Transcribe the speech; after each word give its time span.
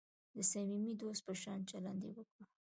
د 0.35 0.37
صمیمي 0.51 0.93
دوست 1.01 1.21
په 1.27 1.33
شان 1.41 1.59
چلند 1.69 2.01
یې 2.05 2.11
وکړ. 2.17 2.41